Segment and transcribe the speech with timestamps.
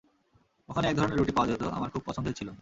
[0.69, 2.51] ওখানে এক ধরণের রুটি পাওয়া যেত, আমার খুব পছন্দের ছিল।